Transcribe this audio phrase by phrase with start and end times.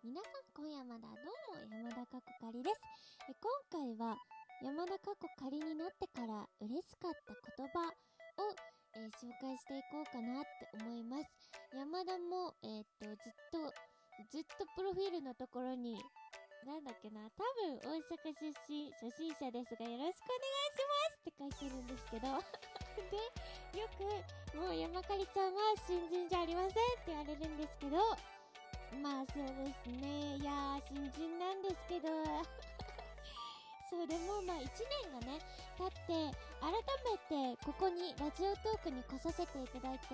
[0.00, 2.80] 皆さん今夜まだどうも山田かこかりです。
[3.28, 4.16] え今回は
[4.64, 7.92] 山田かこかりになってから嬉しかった言葉を、
[8.96, 11.28] えー紹介していこうかなって思います。
[11.76, 13.60] 山田もえーっとずっと
[14.32, 16.00] ずっとプロフィールのところに
[16.64, 22.40] なんだっけな多分大阪出身初心者ですがよろしくお願いしますって書いてるんですけど。
[23.12, 28.39] でよくもう山かりちゃんは新人じゃありませんって言われるんですけど。
[28.98, 30.36] まあそうですね。
[30.36, 32.08] いやー新人なんですけど。
[33.90, 34.70] そうでもまあ1
[35.02, 35.38] 年がね
[35.76, 36.70] 経って改
[37.34, 40.06] めてここにラジオトークに来させていただいて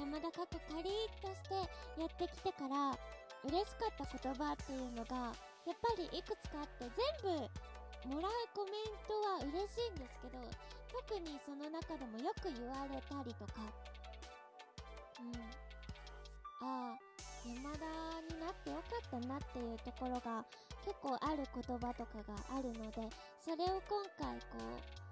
[0.00, 0.88] 山田かっこかり
[1.20, 1.54] として
[2.00, 2.96] やってきてから
[3.44, 5.16] 嬉しかった言葉っていうのが
[5.66, 6.88] やっぱりいくつかあって
[7.22, 7.36] 全
[8.08, 10.40] 部もらうコメントは嬉しいんですけど
[10.88, 13.60] 特にその中でもよく言われたりとか。
[15.20, 15.68] うん。
[16.60, 17.07] ああ
[17.48, 20.44] 山田になってよかったなっていうところが
[20.84, 23.08] 結構ある言葉とかがあるので
[23.40, 25.08] それを今回こう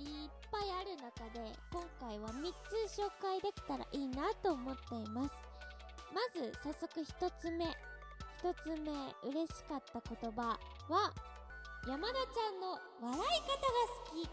[0.00, 1.40] いっぱいある中で
[1.72, 5.34] 今回は3つ紹介できたらいいなと思っています。
[6.12, 7.64] まず早速1つ目。
[8.44, 8.92] 1つ目
[9.30, 11.12] 嬉しかった言葉は
[11.88, 13.22] 山田ちゃんの笑い方が
[14.04, 14.28] 好き。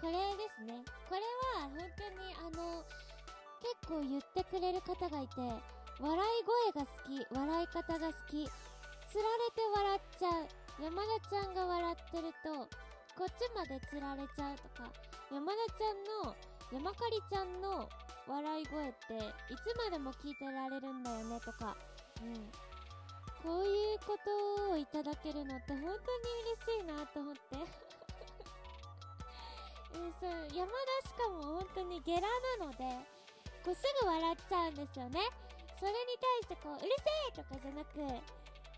[0.00, 0.82] これですね。
[1.08, 1.20] これ
[1.60, 2.84] は本当にあの
[3.60, 5.40] 結構言ってくれる方がいて
[6.00, 8.48] 笑い声が好き笑い方が好き。
[9.08, 10.48] つられて笑っちゃう。
[10.78, 12.68] 山田ちゃんが笑ってると
[13.18, 14.92] こっちまでつられちゃうとか
[15.32, 16.36] 山田ちゃんの
[16.70, 17.88] 山かりちゃんの
[18.28, 21.76] 笑い声っていつまでも聞いてられるんだよねとか。
[22.22, 22.34] うん。
[23.42, 25.98] こういうことをいただけるのって本当に嬉
[26.78, 27.40] しいなと思って。
[29.94, 30.70] えーそう山
[31.02, 32.84] 田しかも本当にゲラなので
[33.64, 35.20] こうすぐ笑っちゃうんですよね。
[35.78, 37.98] それに対してこううるせえとかじゃなく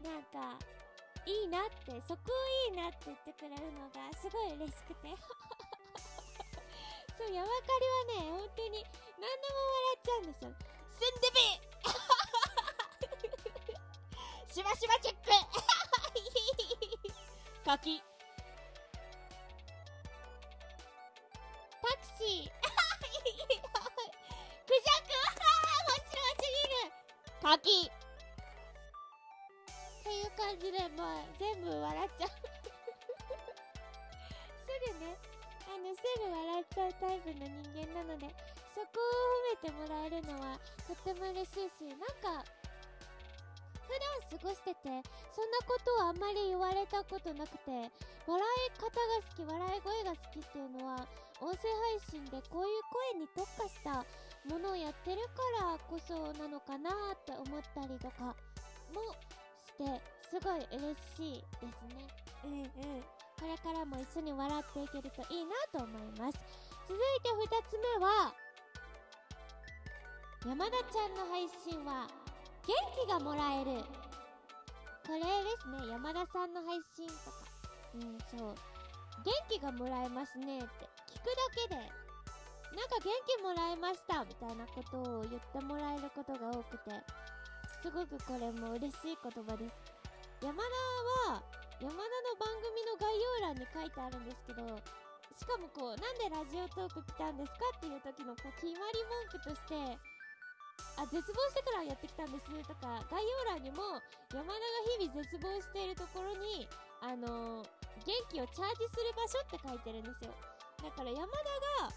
[0.05, 0.59] なんか
[1.25, 2.33] いいなってそこ
[2.69, 5.09] いいなって言ってくれるのがすごい嬉しくて。
[7.17, 7.53] そう山か
[8.09, 8.85] りはね本当に
[9.21, 10.53] 何でも笑っちゃうんですよ。
[10.89, 11.71] スンデビ
[14.53, 15.31] しばしばチェック。
[17.65, 18.03] 柿
[27.51, 27.91] る柿っ
[30.05, 32.31] ていう感じで、まあ、全部笑っちゃう。
[34.71, 35.19] すぐね、
[35.67, 38.29] あの、すぐ笑っちゃうタイプの人間なので、
[38.75, 42.45] そこを褒めてもらえるのは、とっても嬉しいし、なんか、
[43.91, 44.87] 普段過ごしてて、
[45.35, 47.91] そんなことをあんまり言われたことなくて、
[48.27, 51.07] 笑い方が好き、笑い声が好きっていうのは、
[51.41, 51.67] 音声
[51.99, 52.83] 配信でこういう
[53.15, 54.07] 声に特化した
[54.49, 55.23] ものをやってる
[55.61, 58.35] からこそなのかなって思ったりとか
[58.95, 59.13] も
[59.59, 62.07] してすごい嬉しいですね。
[62.45, 63.03] うんうん。
[63.41, 66.39] これからも一緒に笑っていけるといいなと思います。
[66.89, 68.35] 続いて2つ目は
[70.47, 72.07] 山田ちゃんの配信は
[72.67, 72.75] 元
[73.05, 73.83] 気がもらえる。
[75.07, 75.27] これで
[75.61, 77.51] すね山田さんの配信とか。
[77.95, 78.55] うんそう。
[79.25, 80.67] 元気がもらえますねって
[81.13, 82.00] 聞くだけで
[82.75, 86.91] なんか元気もらえましたみたいなことを言ってもらえることが多くて
[87.83, 89.75] すごくこれも嬉しい言葉です。
[90.41, 91.43] 山田は
[91.81, 94.65] 山田の番組の概要欄に書いてあるんですけど
[95.37, 99.77] しかもこうなんでラジオトーク来たんですかっていう時のこう決まり文句として
[100.97, 104.01] あ絶望してからやってきたんですとか概要欄にも
[104.33, 104.65] 山田が
[105.01, 106.69] 日々絶望しているところに
[107.01, 110.33] あのー元気をチャージする場所って書いてるんですよ。
[110.83, 111.93] だから山田が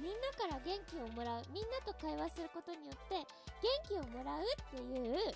[0.00, 3.16] みんなから元気をもらうみんなと会話することによって
[3.62, 5.34] 元気をもらうっていう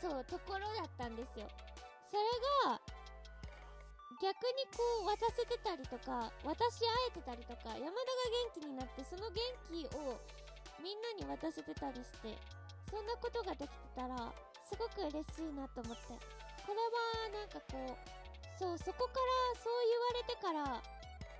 [0.00, 1.48] そうところだったんですよ。
[2.08, 2.22] それ
[2.70, 2.80] が
[4.22, 7.90] 逆にこう渡せてたりとか渡し合えてたりとか山田が
[8.54, 10.20] 元気になってその元気を
[10.80, 12.36] みんなに渡せてたりして
[12.88, 14.32] そんなことができてたら
[14.62, 16.44] すごく嬉しいなと思って。
[16.64, 16.80] これ
[17.28, 20.82] はなんかこうそうそこからそう言われてから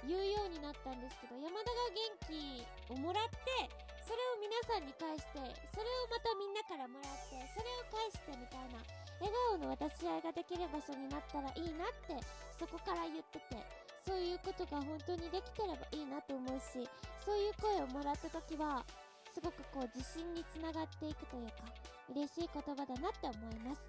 [0.06, 5.40] 言うようになったんですけど山田が元気をもらってそれを皆さんに返して
[5.72, 8.84] それをまたみんなからもらってそれを返してみたいな
[9.20, 12.20] 笑顔の渡し合いができる場所になったらいいなって
[12.60, 13.56] そこから言ってて
[14.04, 16.84] そういうことが本当にできてればいいなと思うし
[17.24, 18.84] そういう声をもらった時は
[19.32, 21.64] すごくこう自信につながっていくというか
[22.12, 23.82] 嬉しい言葉だなって思います。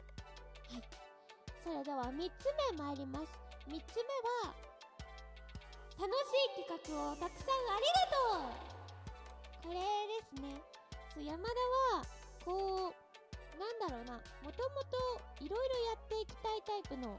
[0.71, 0.81] はい。
[1.62, 3.27] それでは3つ目参ります。
[3.67, 4.09] 3つ目
[4.47, 4.56] は
[5.97, 8.51] 楽しい企画をたくさんありがと
[9.63, 10.62] うこれですね
[11.13, 11.50] そう山田
[11.97, 12.06] は
[12.44, 13.06] こう
[13.56, 15.00] なんだろうな、もともと
[15.39, 17.15] いろいろやっていきたいタイプの、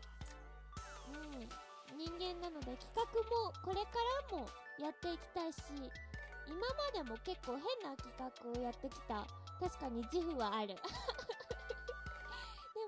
[1.09, 1.49] うん、
[1.97, 3.03] 人間なので企画
[3.49, 3.97] もこれか
[4.31, 4.47] らも
[4.79, 5.59] やっていきたいし、
[6.47, 8.29] 今までも結構変な企画
[8.61, 9.27] をやってきた。
[9.59, 10.77] 確かに自負はある。
[10.77, 10.77] で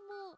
[0.04, 0.36] も、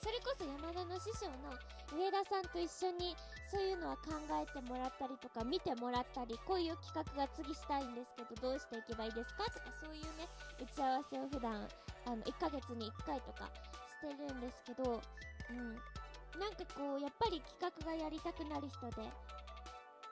[0.00, 1.52] それこそ山田の師匠の
[1.92, 3.14] 上田さんと一緒に
[3.52, 10.24] そういうのは考えてもらったりとか見てもらったりこういう企画が次したいんですけどどうしていけばいいですかとかそういうね
[10.56, 11.68] 打ち合わせを普段
[12.08, 13.52] あの1ヶ月に1回とか
[13.92, 15.76] してるんですけど、うん、
[16.40, 19.04] なんかこうやっぱり企画がやりたくなる人で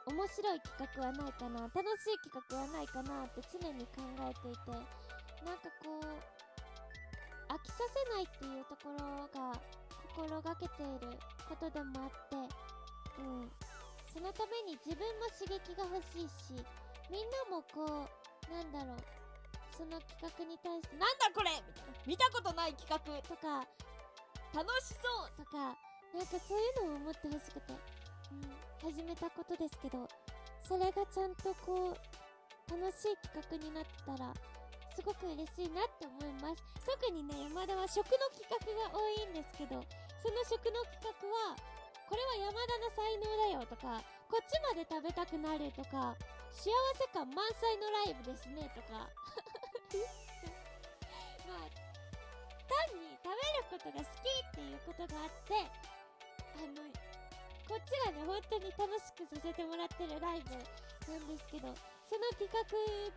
[0.04, 4.69] 面白い企画はないかな楽しい企画はないかなって常に考えていて
[5.48, 6.12] なんかこう
[7.48, 9.56] 飽きさせないっていうところが
[10.12, 11.16] 心がけている
[11.48, 12.69] ことでもあって。
[14.12, 16.58] そのために自分も刺激が欲しいし、
[17.11, 18.99] みんなもこう、なんだろう、
[19.76, 21.50] その企画に対して、なんだこれ！
[21.67, 21.93] みたいな。
[22.06, 22.99] 見たことない企画。
[23.22, 23.67] とか、
[24.52, 25.44] 楽しそう！
[25.44, 25.78] とか、
[26.12, 27.72] なんかそういうのを思ってほしくて、
[28.82, 30.08] うん、始めたことですけど、
[30.62, 34.34] それがちゃんとこう、楽しい企画になってたら、
[34.94, 36.62] すごく嬉しいなって思います。
[36.84, 38.58] 特にね、山田は食の企画
[38.90, 39.81] が多いんですけど、
[40.20, 41.56] その食の企画は、
[42.11, 43.23] これは山田の才能
[43.55, 46.19] だよとか、こっちまで食べたくなるとか、
[46.51, 49.07] 幸せ感満載のライブですねとか。
[51.47, 51.71] まあ、
[52.67, 56.83] 単に食べることが好きっていうことがあって、あの、
[57.71, 61.71] こっちがね、本当に楽しくさせてもらってるライブなんですけど、
[62.03, 62.59] その企画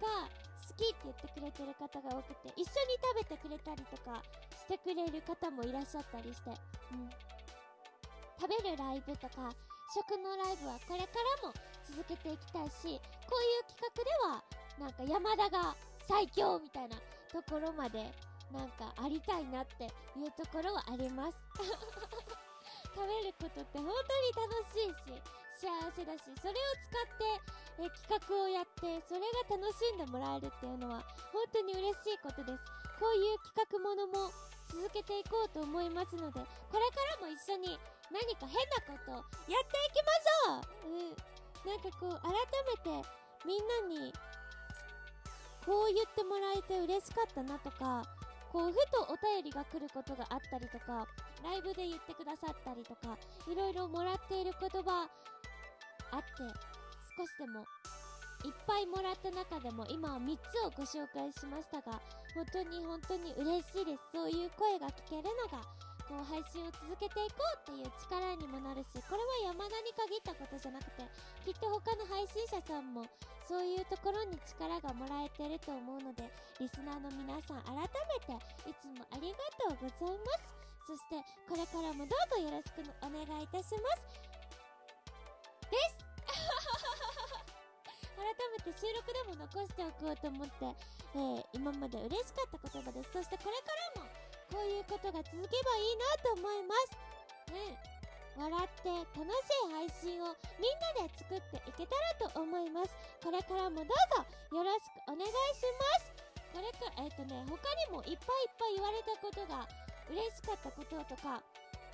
[0.06, 4.22] が好きって言ってくれてる方が多くて、一緒に食べてくれたりとか
[4.54, 6.51] してくれる方もいらっしゃったりして、
[6.92, 7.32] うん。
[8.44, 9.56] 食べるライブとか、
[9.95, 11.56] 食のライブはこれからも
[11.88, 14.44] 続けていきたいし、こういう企画では、
[14.84, 15.72] なんか山田が
[16.04, 17.00] 最強みたいな
[17.31, 18.12] ところまで、
[18.51, 19.88] なんかありたいなって
[20.19, 21.40] いうところはあります。
[22.92, 25.24] 食べることって本当に楽しいし、
[25.63, 27.40] 幸せだし、それを使っ
[27.80, 31.00] てえ企画をやって、それが楽しんでもらえるっていうのは、
[31.31, 32.63] 本当に嬉しいことです。
[33.00, 34.31] こういう企画ものも
[34.68, 37.80] 続けていこうと思いますので、これからも一緒に
[38.11, 39.11] 何か変なこと
[39.51, 41.69] やっていきましょううん。
[41.69, 42.31] なんかこう、改
[42.67, 43.09] めて
[43.45, 44.13] みんなに、
[45.65, 48.03] こう言ってもらえて嬉しかったなとか、
[48.51, 51.07] こう、ふとお便りが来ることがあったりとか、
[51.44, 53.17] ライブで言ってくださったりとか、
[53.50, 55.09] いろいろもらっている言葉
[56.11, 56.27] あって、
[57.17, 57.65] 少しでも
[58.45, 62.01] いっぱいもらった中でも今は3つをご紹介しましたが、
[62.35, 64.03] 本当に本当に嬉しいです。
[64.11, 65.63] そういう声が聞けるのが
[66.07, 71.03] こう配信を続けていこうっていう力にもなるし、これは山田に限ったことじゃなくて、
[71.45, 73.05] きっと他の配信者さんも
[73.47, 76.27] そういうところに力がもらえてると思うので、
[76.59, 77.88] リスナーの皆さん改め
[78.23, 78.35] て
[78.67, 80.53] いつもありがとうございます。
[80.83, 81.15] そして
[81.47, 84.03] これからもどうぞよろしくお願いいたします。
[85.71, 86.03] です
[88.15, 90.65] 改めて収録でも残しておこうと思って、
[91.15, 93.11] えー、今まで嬉しかった言葉です。
[93.13, 94.09] そしてこれからも
[94.53, 97.57] こういうことが続けばいいなと思います。
[97.57, 97.73] ね
[98.38, 100.29] 笑って楽しい配信を
[100.61, 102.94] みんなで作っていけたらと思います。
[103.25, 106.13] これからもどうぞよろしくお願いします。
[106.53, 107.57] これか、えっ、ー、とね、他
[107.89, 109.66] にもいっぱいいっぱい言われたことが
[110.06, 111.42] 嬉しかったこととか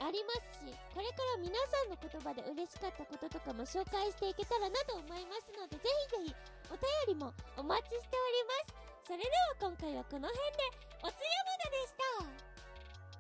[0.04, 6.36] ありますし、これから皆さんの言葉で嬉しかったこととかも紹介していけたらなと思いますので、ぜひぜひ
[6.72, 6.76] お
[7.08, 8.44] 便りもお待ちしており
[8.76, 8.90] ます。
[9.08, 12.49] それでは今回はこの辺で、おつやまだでした